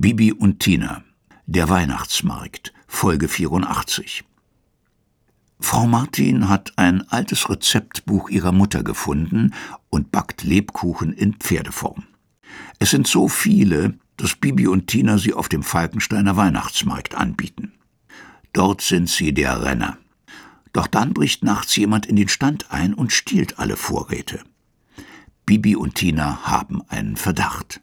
Bibi 0.00 0.32
und 0.32 0.60
Tina 0.60 1.02
Der 1.46 1.68
Weihnachtsmarkt 1.68 2.72
Folge 2.86 3.26
84 3.26 4.22
Frau 5.58 5.88
Martin 5.88 6.48
hat 6.48 6.72
ein 6.76 7.02
altes 7.10 7.50
Rezeptbuch 7.50 8.30
ihrer 8.30 8.52
Mutter 8.52 8.84
gefunden 8.84 9.54
und 9.90 10.12
backt 10.12 10.44
Lebkuchen 10.44 11.12
in 11.12 11.34
Pferdeform. 11.34 12.04
Es 12.78 12.90
sind 12.90 13.08
so 13.08 13.26
viele, 13.26 13.98
dass 14.16 14.36
Bibi 14.36 14.68
und 14.68 14.86
Tina 14.86 15.18
sie 15.18 15.34
auf 15.34 15.48
dem 15.48 15.64
Falkensteiner 15.64 16.36
Weihnachtsmarkt 16.36 17.16
anbieten. 17.16 17.72
Dort 18.52 18.82
sind 18.82 19.08
sie 19.08 19.34
der 19.34 19.64
Renner. 19.64 19.98
Doch 20.72 20.86
dann 20.86 21.12
bricht 21.12 21.42
nachts 21.42 21.74
jemand 21.74 22.06
in 22.06 22.14
den 22.14 22.28
Stand 22.28 22.70
ein 22.70 22.94
und 22.94 23.12
stiehlt 23.12 23.58
alle 23.58 23.76
Vorräte. 23.76 24.44
Bibi 25.44 25.74
und 25.74 25.96
Tina 25.96 26.46
haben 26.46 26.82
einen 26.88 27.16
Verdacht. 27.16 27.80